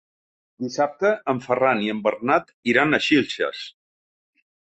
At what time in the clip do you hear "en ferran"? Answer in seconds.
1.33-1.83